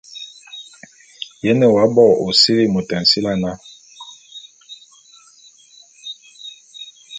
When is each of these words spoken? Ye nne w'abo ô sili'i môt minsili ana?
Ye 1.43 1.51
nne 1.53 1.67
w'abo 1.75 2.05
ô 2.25 2.27
sili'i 2.39 2.71
môt 2.73 2.87
minsili 2.95 3.29
ana? 3.33 3.51